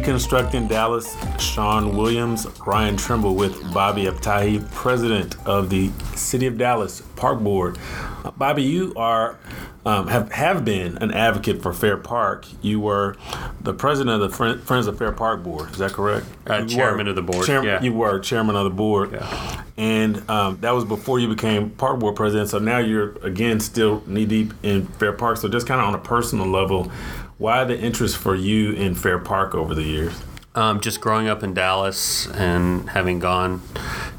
[0.09, 1.19] Deconstructing Dallas.
[1.39, 7.77] Shawn Williams, Ryan Trimble with Bobby Abtahi, president of the City of Dallas Park Board.
[8.25, 9.39] Uh, Bobby, you are
[9.85, 12.47] um, have have been an advocate for Fair Park.
[12.63, 13.17] You were
[13.61, 15.73] the president of the Friend, Friends of Fair Park Board.
[15.73, 16.25] Is that correct?
[16.47, 17.11] Uh, chairman were.
[17.11, 17.45] of the board.
[17.45, 17.83] Chair- yeah.
[17.83, 19.13] You were chairman of the board.
[19.13, 19.65] Yeah.
[19.77, 22.49] And um, that was before you became park board president.
[22.49, 25.37] So now you're again still knee deep in Fair Park.
[25.37, 26.91] So just kind of on a personal level,
[27.39, 30.13] why the interest for you in Fair Park over the years?
[30.55, 33.63] Um, just growing up in Dallas and having gone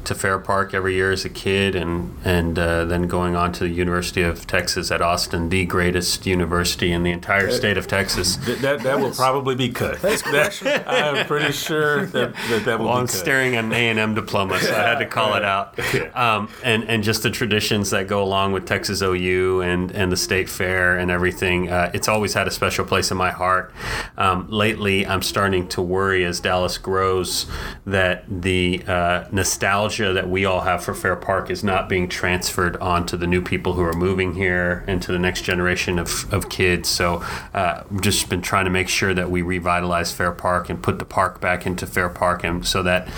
[0.04, 3.60] to Fair Park every year as a kid, and and uh, then going on to
[3.64, 8.36] the University of Texas at Austin, the greatest university in the entire state of Texas.
[8.36, 10.00] That that, that will probably be cut.
[10.02, 13.14] That- I am pretty sure that that, that will Well, be I'm cut.
[13.16, 15.78] staring at an A and M diploma, so I had to call it out.
[16.14, 20.16] Um, and and just the traditions that go along with Texas OU and and the
[20.16, 21.70] state fair and everything.
[21.70, 23.72] Uh, it's always had a special place in my heart.
[24.16, 27.46] Um, lately, I'm starting to worry as Dallas grows
[27.86, 32.76] that the uh, nostalgia that we all have for Fair Park is not being transferred
[32.76, 36.48] onto the new people who are moving here and to the next generation of, of
[36.48, 36.88] kids.
[36.88, 37.24] So
[37.54, 40.98] uh, we've just been trying to make sure that we revitalize Fair Park and put
[40.98, 43.08] the park back into Fair Park and so that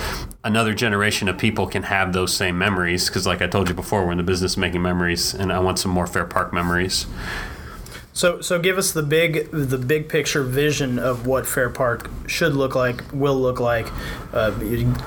[0.44, 4.04] another generation of people can have those same memories because like I told you before
[4.04, 7.06] we're in the business of making memories and I want some more Fair Park memories.
[8.12, 12.54] So, so give us the big, the big picture vision of what Fair Park should
[12.54, 13.86] look like, will look like.
[14.32, 14.50] Uh,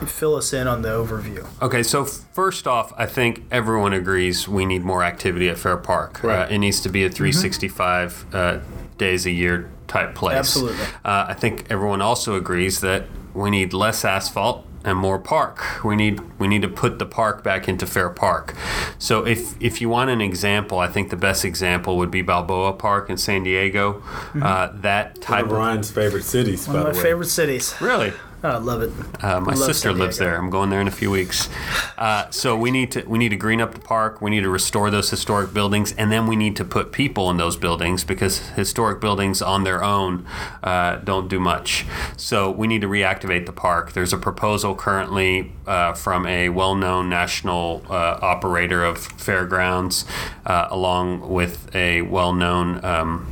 [0.06, 1.48] fill us in on the overview.
[1.62, 6.24] Okay, so first off, I think everyone agrees we need more activity at Fair Park.
[6.24, 8.60] Uh, it needs to be a 365 uh,
[8.98, 10.38] days a year type place.
[10.38, 10.86] Absolutely.
[11.04, 15.84] Uh, I think everyone also agrees that we need less asphalt and more park.
[15.84, 18.54] We need we need to put the park back into Fair Park.
[19.00, 22.74] So if if you want an example, I think the best example would be Balboa
[22.74, 24.04] Park in San Diego.
[24.40, 27.04] Uh, that type of of Ryan's favorite cities, One by of my the way.
[27.04, 27.76] favorite cities.
[27.82, 28.14] really.
[28.46, 28.92] Oh, I love it.
[29.24, 30.38] Uh, my Love sister lives there.
[30.38, 31.50] I'm going there in a few weeks.
[31.98, 34.22] Uh, so we need to we need to green up the park.
[34.22, 37.38] We need to restore those historic buildings, and then we need to put people in
[37.38, 40.28] those buildings because historic buildings on their own
[40.62, 41.88] uh, don't do much.
[42.18, 43.94] So we need to reactivate the park.
[43.94, 50.06] There's a proposal currently uh, from a well-known national uh, operator of fairgrounds,
[50.46, 52.86] uh, along with a well-known.
[52.86, 53.32] Um,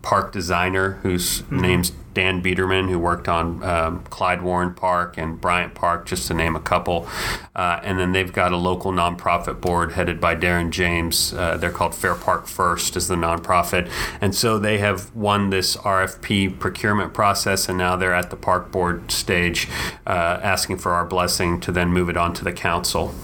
[0.00, 5.74] park designer whose name's Dan Biederman, who worked on um, Clyde Warren Park and Bryant
[5.74, 7.08] Park, just to name a couple.
[7.54, 11.32] Uh, and then they've got a local nonprofit board headed by Darren James.
[11.34, 13.90] Uh, they're called Fair Park First, is the nonprofit.
[14.20, 18.70] And so they have won this RFP procurement process, and now they're at the park
[18.70, 19.68] board stage,
[20.06, 23.14] uh, asking for our blessing to then move it on to the council.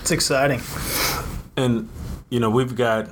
[0.00, 0.60] It's exciting.
[1.56, 1.88] And
[2.30, 3.08] you know, we've got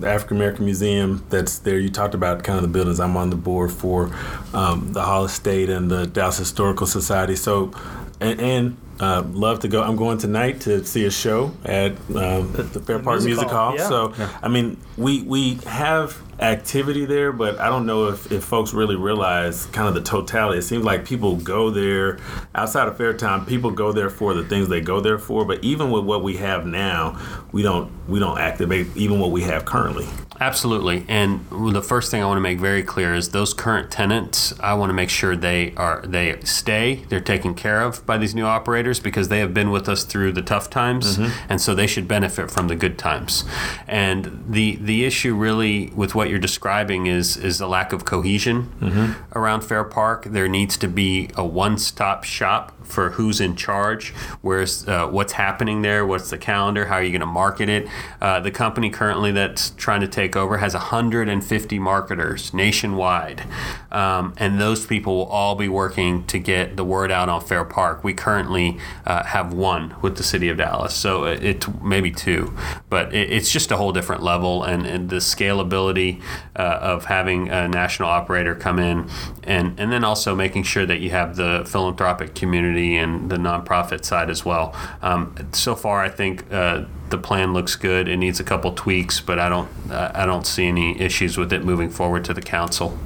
[0.00, 1.78] the African American Museum that's there.
[1.78, 3.00] You talked about kind of the buildings.
[3.00, 4.10] I'm on the board for
[4.54, 7.36] um, the Hall State and the Dallas Historical Society.
[7.36, 7.72] So,
[8.20, 9.82] and, and uh, love to go.
[9.82, 13.70] I'm going tonight to see a show at um, the Fair Park Music Music Hall,
[13.70, 13.76] Hall.
[13.76, 13.88] yeah.
[13.88, 18.72] So, I mean, we we have activity there, but I don't know if, if folks
[18.72, 20.58] really realize kind of the totality.
[20.58, 22.18] It seems like people go there
[22.54, 23.44] outside of fair time.
[23.44, 25.44] People go there for the things they go there for.
[25.44, 27.18] But even with what we have now,
[27.52, 30.06] we don't we don't activate even what we have currently.
[30.40, 31.04] Absolutely.
[31.08, 34.74] And the first thing I want to make very clear is those current tenants, I
[34.74, 38.44] want to make sure they are they stay, they're taken care of by these new
[38.44, 41.46] operators because they have been with us through the tough times mm-hmm.
[41.48, 43.44] and so they should benefit from the good times.
[43.86, 48.72] And the the issue really with what you're describing is is the lack of cohesion
[48.80, 49.38] mm-hmm.
[49.38, 50.24] around Fair Park.
[50.24, 55.82] There needs to be a one-stop shop for who's in charge, where's uh, what's happening
[55.82, 57.86] there, what's the calendar, how are you going to market it.
[58.20, 63.44] Uh, the company currently that's trying to take over has 150 marketers nationwide,
[63.92, 67.64] um, and those people will all be working to get the word out on Fair
[67.64, 68.02] Park.
[68.02, 72.56] We currently uh, have one with the city of Dallas, so it, it maybe two,
[72.88, 76.22] but it, it's just a whole different level, and, and the scalability
[76.56, 79.08] uh, of having a national operator come in,
[79.44, 84.04] and and then also making sure that you have the philanthropic community and the nonprofit
[84.04, 84.74] side as well.
[85.02, 88.08] Um, so far, I think uh, the plan looks good.
[88.08, 91.64] It needs a couple tweaks, but I don't I don't see any issues with it
[91.64, 92.98] moving forward to the council.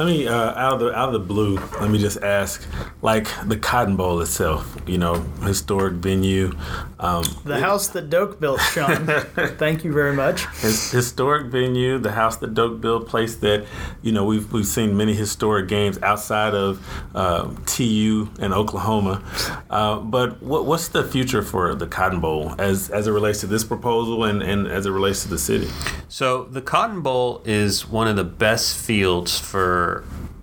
[0.00, 1.56] Let me uh, out of the out of the blue.
[1.78, 2.66] Let me just ask,
[3.02, 4.74] like the Cotton Bowl itself.
[4.86, 6.56] You know, historic venue.
[6.98, 9.06] Um, The house that Doak built, Shawn.
[9.58, 10.46] Thank you very much.
[10.62, 13.66] his, historic venue, the house that Doak built, place that
[14.00, 16.82] you know we've we've seen many historic games outside of
[17.14, 19.22] uh, TU and Oklahoma.
[19.68, 23.46] Uh, but what, what's the future for the Cotton Bowl as as it relates to
[23.46, 25.68] this proposal and, and as it relates to the city?
[26.08, 29.89] So the Cotton Bowl is one of the best fields for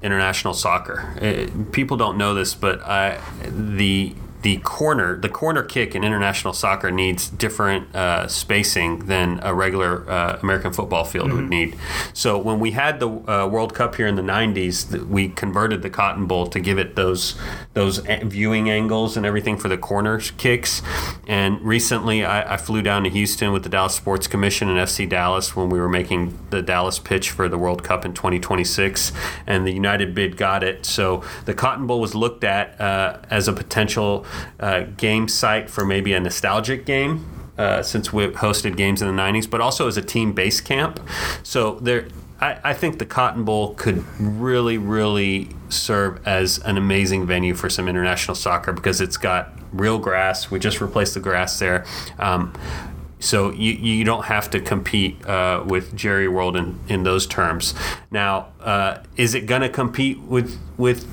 [0.02, 1.14] international soccer.
[1.22, 4.14] It- people don't know this, but I, the
[4.48, 10.10] the corner the corner kick in international soccer needs different uh, spacing than a regular
[10.10, 11.76] uh, American football field would need.
[12.14, 15.82] So when we had the uh, World Cup here in the '90s, th- we converted
[15.82, 17.36] the Cotton Bowl to give it those
[17.74, 20.82] those a- viewing angles and everything for the corner kicks.
[21.28, 25.10] And recently, I, I flew down to Houston with the Dallas Sports Commission and FC
[25.10, 29.12] Dallas when we were making the Dallas pitch for the World Cup in 2026,
[29.46, 30.86] and the United bid got it.
[30.86, 34.26] So the Cotton Bowl was looked at uh, as a potential
[34.60, 37.34] uh, game site for maybe a nostalgic game.
[37.58, 41.00] Uh, since we hosted games in the 90s, but also as a team base camp.
[41.42, 42.08] So there,
[42.40, 47.68] I, I think the Cotton Bowl could really, really serve as an amazing venue for
[47.68, 50.52] some international soccer because it's got real grass.
[50.52, 51.86] We just replaced the grass there.
[52.20, 52.54] Um,
[53.20, 57.74] so you, you don't have to compete uh, with Jerry World in, in those terms.
[58.12, 61.08] Now, uh, is it going to compete with with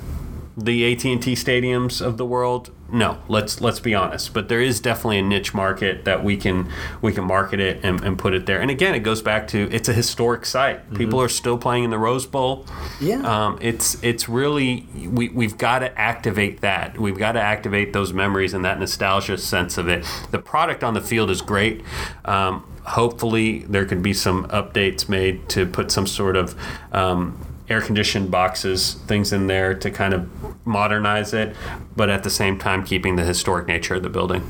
[0.56, 2.70] the AT&T stadiums of the world?
[2.92, 4.34] No, let's let's be honest.
[4.34, 6.70] But there is definitely a niche market that we can
[7.00, 8.60] we can market it and, and put it there.
[8.60, 10.92] And again, it goes back to it's a historic site.
[10.94, 12.66] People are still playing in the Rose Bowl.
[13.00, 13.22] Yeah.
[13.22, 16.98] Um, it's it's really we we've got to activate that.
[16.98, 20.04] We've got to activate those memories and that nostalgia sense of it.
[20.30, 21.82] The product on the field is great.
[22.26, 26.54] Um, hopefully, there could be some updates made to put some sort of
[26.92, 30.28] um, air conditioned boxes, things in there to kind of
[30.66, 31.56] modernize it,
[31.96, 34.42] but at the same time keeping the historic nature of the building.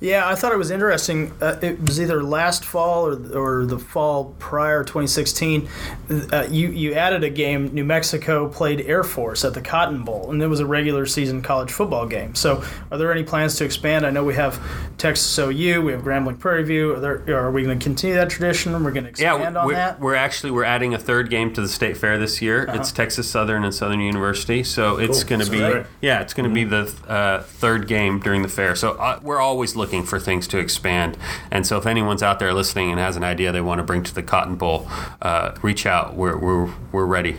[0.00, 1.32] Yeah, I thought it was interesting.
[1.40, 5.68] Uh, it was either last fall or, or the fall prior, 2016.
[6.10, 7.72] Uh, you you added a game.
[7.74, 11.42] New Mexico played Air Force at the Cotton Bowl, and it was a regular season
[11.42, 12.34] college football game.
[12.34, 14.04] So, are there any plans to expand?
[14.04, 14.60] I know we have
[14.98, 16.94] Texas OU, we have Grambling Prairie View.
[16.94, 18.72] Are, there, are we going to continue that tradition?
[18.72, 20.00] We're going to expand yeah, on that.
[20.00, 22.61] we're actually we're adding a third game to the state fair this year.
[22.68, 22.78] Uh-huh.
[22.80, 25.28] It's Texas Southern and Southern University, so it's Cool.
[25.30, 25.86] going to be Great.
[26.00, 28.74] yeah, it's going to be the uh, third game during the fair.
[28.76, 31.16] So uh, we're always looking for things to expand.
[31.50, 34.02] And so if anyone's out there listening and has an idea they want to bring
[34.04, 34.88] to the Cotton Bowl,
[35.20, 36.14] uh, reach out.
[36.14, 37.36] We're we're we're ready.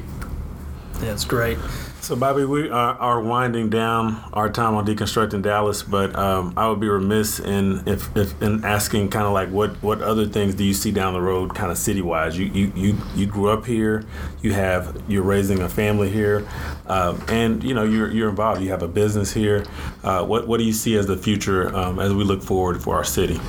[1.01, 1.57] yeah, it's great.
[2.03, 6.67] So, Bobby, we are, are winding down our time on deconstructing Dallas, but um, I
[6.67, 10.53] would be remiss in if, if in asking kind of like what, what other things
[10.53, 12.37] do you see down the road, kind of city wise?
[12.37, 14.03] You, you you you grew up here,
[14.41, 16.45] you have you're raising a family here,
[16.87, 18.61] um, and you know you're you're involved.
[18.61, 19.65] You have a business here.
[20.03, 22.97] Uh, what what do you see as the future um, as we look forward for
[22.97, 23.39] our city?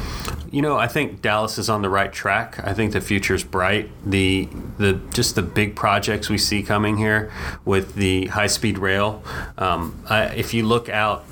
[0.55, 2.61] You know, I think Dallas is on the right track.
[2.63, 3.91] I think the future's bright.
[4.07, 4.49] The
[4.79, 7.33] the just the big projects we see coming here
[7.65, 9.25] with the high speed rail.
[9.59, 11.25] Um, I, if you look out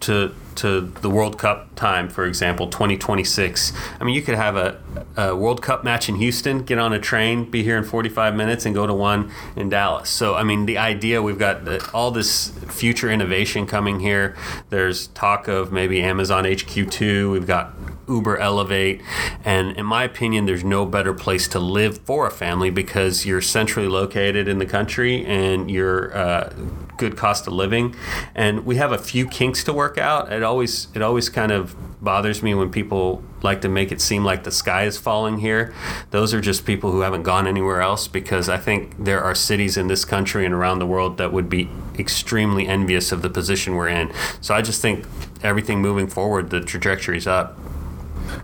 [0.00, 3.74] to to the World Cup time, for example, 2026.
[4.00, 4.80] I mean, you could have a,
[5.16, 8.66] a World Cup match in Houston, get on a train, be here in 45 minutes,
[8.66, 10.08] and go to one in Dallas.
[10.10, 14.36] So, I mean, the idea we've got the, all this future innovation coming here.
[14.70, 17.30] There's talk of maybe Amazon HQ2.
[17.30, 17.74] We've got
[18.08, 19.02] Uber Elevate.
[19.44, 23.40] And in my opinion, there's no better place to live for a family because you're
[23.40, 26.52] centrally located in the country and you're uh,
[26.96, 27.94] good cost of living.
[28.34, 30.32] And we have a few kinks to work out.
[30.32, 31.74] It always it always kind of
[32.04, 35.74] bothers me when people like to make it seem like the sky is falling here.
[36.10, 39.76] Those are just people who haven't gone anywhere else because I think there are cities
[39.76, 43.74] in this country and around the world that would be extremely envious of the position
[43.74, 44.12] we're in.
[44.40, 45.04] So I just think
[45.42, 47.58] everything moving forward, the trajectory's up.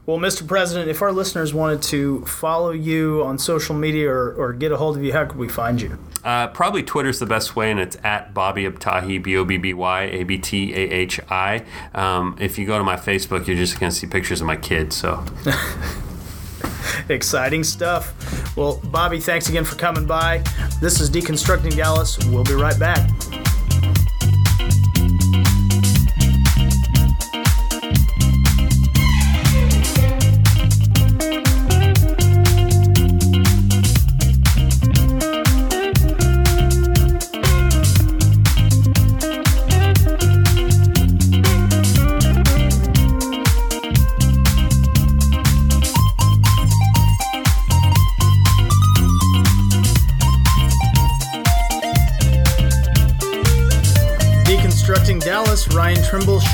[0.06, 0.46] Well, Mr.
[0.46, 4.76] President, if our listeners wanted to follow you on social media or, or get a
[4.76, 5.98] hold of you, how could we find you?
[6.24, 9.72] Uh, probably Twitter's the best way, and it's at Bobby Abtahi, B O B B
[9.72, 11.64] Y A B T A H I.
[11.94, 14.56] Um, if you go to my Facebook, you're just going to see pictures of my
[14.56, 14.96] kids.
[14.96, 15.24] So
[17.08, 18.56] Exciting stuff.
[18.56, 20.42] Well, Bobby, thanks again for coming by.
[20.80, 22.18] This is Deconstructing Dallas.
[22.26, 23.08] We'll be right back.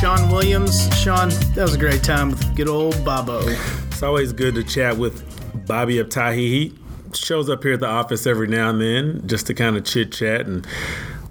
[0.00, 0.94] Shawn Williams.
[0.98, 3.40] Shawn, that was a great time with good old Bobo.
[3.46, 5.24] It's always good to chat with
[5.66, 6.36] Bobby Abtahi.
[6.36, 6.74] He
[7.14, 10.12] shows up here at the office every now and then just to kind of chit
[10.12, 10.66] chat and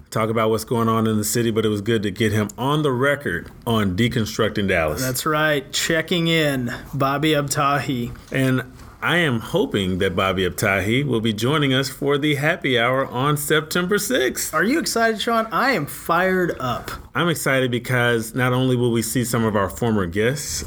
[0.10, 2.48] talk about what's going on in the city, but it was good to get him
[2.58, 5.00] on the record on deconstructing Dallas.
[5.00, 8.18] That's right, checking in, Bobby Abtahi.
[8.32, 8.64] and
[9.06, 13.38] I am hoping that Bobby Abtahi will be joining us for the happy hour on
[13.38, 14.52] September 6th.
[14.52, 15.48] Are you excited, Shawn?
[15.52, 16.90] I am fired up.
[17.14, 20.64] I'm excited because not only will we see some of our former guests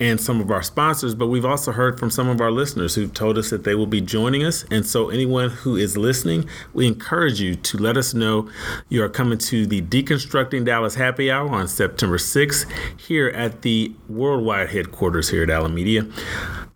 [0.00, 3.12] and some of our sponsors, but we've also heard from some of our listeners who've
[3.12, 4.64] told us that they will be joining us.
[4.70, 8.48] And so, anyone who is listening, we encourage you to let us know
[8.88, 12.64] you are coming to the Deconstructing Dallas Happy Hour on September 6th
[12.98, 16.06] here at the worldwide headquarters here at Allyn Media.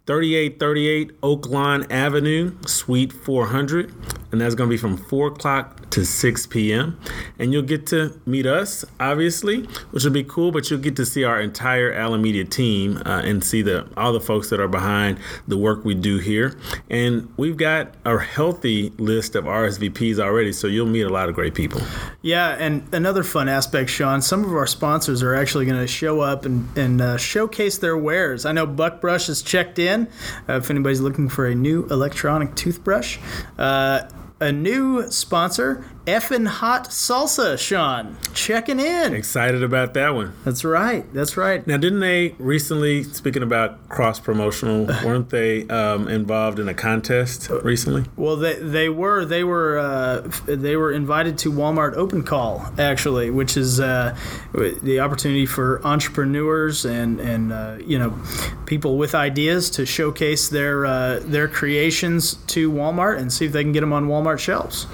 [0.08, 3.92] 3838 Oak Lawn Avenue, Suite 400.
[4.32, 6.98] And that's going to be from 4 o'clock to 6 p.m.
[7.38, 11.06] And you'll get to meet us, obviously, which will be cool, but you'll get to
[11.06, 14.68] see our entire Allyn Media team uh, and see the all the folks that are
[14.68, 16.56] behind the work we do here.
[16.90, 21.34] And we've got a healthy list of RSVPs already, so you'll meet a lot of
[21.34, 21.80] great people.
[22.22, 26.20] Yeah, and another fun aspect, Shawn, some of our sponsors are actually going to show
[26.20, 28.44] up and, and uh, showcase their wares.
[28.44, 30.08] I know Buckbrush is checked in.
[30.48, 33.18] Uh, if anybody's looking for a new electronic toothbrush,
[33.58, 34.08] uh,
[34.40, 39.12] a new sponsor, Effin Hot Salsa, Shawn, checking in.
[39.12, 40.32] Excited about that one.
[40.44, 41.04] That's right.
[41.12, 41.66] That's right.
[41.66, 47.50] Now, didn't they recently, speaking about cross promotional, weren't they um, involved in a contest
[47.62, 48.04] recently?
[48.16, 53.30] Well, they, they were they were uh, they were invited to Walmart Open Call actually,
[53.30, 54.16] which is uh,
[54.54, 58.18] the opportunity for entrepreneurs and and uh, you know
[58.66, 63.62] people with ideas to showcase their uh, their creations to Walmart and see if they
[63.62, 64.86] can get them on Walmart Walmart shelves.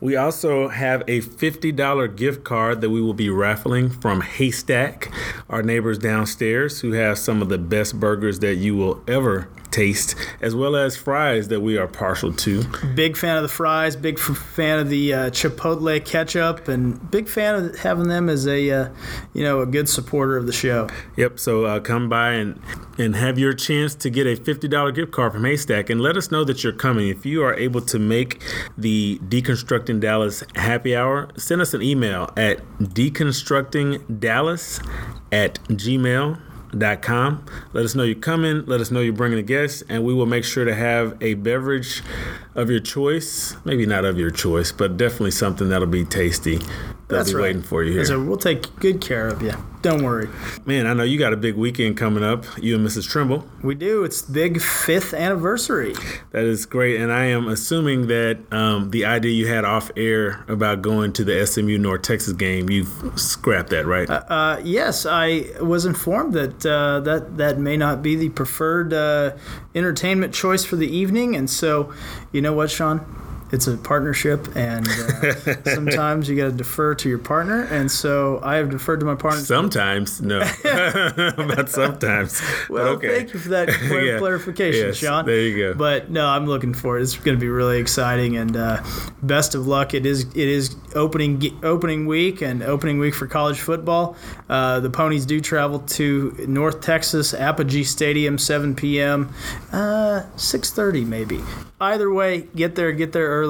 [0.00, 5.10] We also have a $50 gift card that we will be raffling from Haystack,
[5.48, 10.14] our neighbors downstairs, who have some of the best burgers that you will ever taste,
[10.40, 12.62] as well as fries that we are partial to.
[12.94, 17.26] Big fan of the fries, big f- fan of the uh, Chipotle ketchup, and big
[17.28, 18.88] fan of having them as a uh,
[19.32, 20.86] you know a good supporter of the show.
[21.16, 21.40] Yep.
[21.40, 22.62] So uh, come by and
[22.98, 26.16] and have your chance to get a fifty dollar gift card from Haystack, and let
[26.16, 27.08] us know that you're coming.
[27.08, 28.40] If you are able to make
[28.78, 34.86] the Deconstructing Dallas happy hour, send us an email at deconstructingdallas
[35.32, 36.38] at gmail
[37.02, 37.44] com.
[37.72, 38.64] Let us know you're coming.
[38.66, 41.34] Let us know you're bringing a guest, and we will make sure to have a
[41.34, 42.02] beverage
[42.54, 43.56] of your choice.
[43.64, 46.56] Maybe not of your choice, but definitely something that'll be tasty.
[46.56, 47.42] They'll That's be right.
[47.42, 48.04] waiting for you here.
[48.04, 49.52] So we'll take good care of you.
[49.84, 50.30] Don't worry.
[50.64, 52.46] Man, I know you got a big weekend coming up.
[52.56, 53.06] You and Mrs.
[53.06, 53.46] Trimble.
[53.62, 54.02] We do.
[54.02, 55.92] It's big fifth anniversary.
[56.30, 60.42] That is great, and I am assuming that um, the idea you had off air
[60.48, 64.08] about going to the SMU North Texas game, you've scrapped that, right?
[64.08, 69.36] Uh, yes, I was informed that uh, that that may not be the preferred uh,
[69.74, 71.92] entertainment choice for the evening, and so,
[72.32, 73.04] you know what, Shawn?
[73.54, 78.40] It's a partnership, and uh, sometimes you got to defer to your partner, and so
[78.42, 79.40] I have deferred to my partner.
[79.42, 80.40] sometimes, no,
[81.36, 82.42] but sometimes.
[82.68, 83.08] Well, okay.
[83.18, 84.18] thank you for that Yeah.
[84.18, 85.24] clarification, Yes, Shawn.
[85.24, 85.74] there you go.
[85.78, 87.02] But no, I'm looking for it.
[87.02, 88.82] It's going to be really exciting, and uh,
[89.22, 89.94] best of luck.
[89.94, 94.16] It is it is opening opening week and opening week for college football.
[94.48, 99.32] Uh, the Ponies do travel to North Texas Apogee Stadium, 7 p.m.
[99.70, 101.40] Uh, 6:30 maybe.
[101.80, 103.43] Either way, get there, get there early.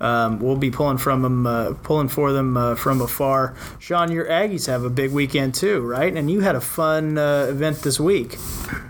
[0.00, 3.54] Um, we'll be pulling from them, uh, pulling for them uh, from afar.
[3.78, 6.14] Shawn, your Aggies have a big weekend too, right?
[6.14, 8.36] And you had a fun uh, event this week.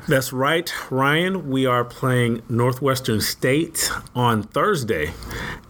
[0.09, 1.51] That's right, Ryan.
[1.51, 5.13] We are playing Northwestern State on Thursday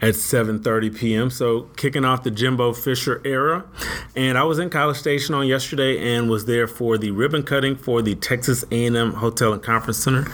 [0.00, 1.30] at 7:30 p.m.
[1.30, 3.64] So kicking off the Jimbo Fisher era,
[4.16, 7.76] and I was in College Station on yesterday and was there for the ribbon cutting
[7.76, 10.26] for the Texas A&M Hotel and Conference Center.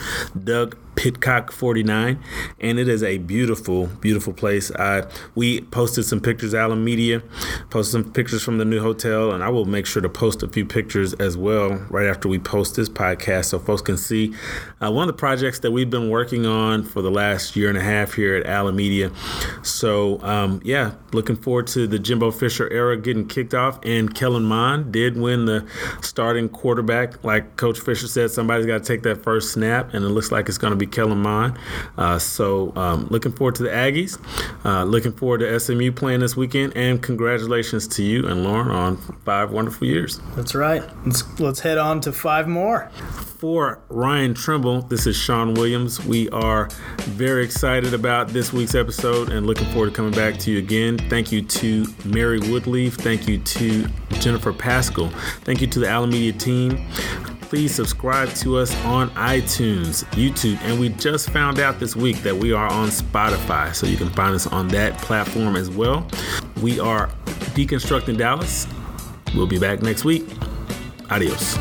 [0.44, 2.18] Doug Pitcock 49,
[2.60, 4.70] and it is a beautiful, beautiful place.
[4.72, 7.22] I we posted some pictures, Allyn Media,
[7.70, 10.48] posted some pictures from the new hotel, and I will make sure to post a
[10.48, 14.34] few pictures as well right after we post this podcast, so folks can see
[14.80, 17.78] uh, one of the projects that we've been working on for the last year and
[17.78, 19.10] a half here at Allyn Media.
[19.62, 24.44] So um, yeah, looking forward to the Jimbo Fisher era getting kicked off, and Kellen
[24.44, 25.66] Mond did win the
[26.00, 28.30] starting quarterback, like Coach Fisher said.
[28.30, 30.85] Somebody's got to take that first snap, and it looks like it's going to be
[30.86, 31.58] Kellen Mond.
[31.96, 34.18] Uh, so um, looking forward to the Aggies.
[34.64, 38.96] Uh, looking forward to SMU playing this weekend, and congratulations to you and Lauren on
[39.24, 40.20] five wonderful years.
[40.34, 40.82] That's right.
[41.04, 42.90] Let's let's head on to five more.
[43.38, 46.02] For Ryan Trimble, this is Shawn Williams.
[46.04, 46.70] We are
[47.00, 50.96] very excited about this week's episode and looking forward to coming back to you again.
[51.10, 52.94] Thank you to Mary Woodleaf.
[52.94, 53.86] Thank you to
[54.20, 55.10] Jennifer Pascal.
[55.42, 56.86] Thank you to the Allyn Media team.
[57.48, 62.36] Please subscribe to us on iTunes, YouTube, and we just found out this week that
[62.36, 66.08] we are on Spotify, so you can find us on that platform as well.
[66.60, 67.08] We are
[67.54, 68.66] Deconstructing Dallas.
[69.32, 70.26] We'll be back next week.
[71.08, 71.56] Adios.